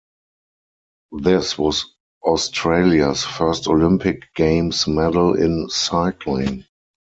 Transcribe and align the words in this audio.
This 1.19 1.59
was 1.59 1.85
Australia's 2.23 3.23
first 3.23 3.67
Olympic 3.67 4.33
Games 4.33 4.87
medal 4.87 5.35
in 5.39 5.69
cycling. 5.69 6.65